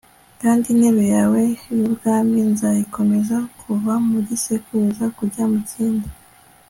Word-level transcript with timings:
kandi 0.41 0.65
intebe 0.73 1.03
yawe 1.15 1.41
y'ubwami, 1.75 2.39
nzayikomeza 2.51 3.37
kuva 3.61 3.93
mu 4.07 4.17
gisekuruza 4.27 5.05
kujya 5.17 5.43
mu 5.51 5.59
kindi 5.71 6.07